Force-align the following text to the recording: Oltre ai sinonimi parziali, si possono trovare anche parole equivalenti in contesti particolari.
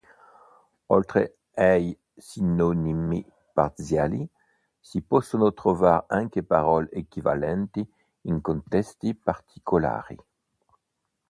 Oltre 0.89 1.35
ai 1.53 1.95
sinonimi 2.17 3.23
parziali, 3.53 4.27
si 4.79 5.01
possono 5.01 5.53
trovare 5.53 6.05
anche 6.07 6.41
parole 6.41 6.89
equivalenti 6.89 7.87
in 8.21 8.41
contesti 8.41 9.13
particolari. 9.13 10.17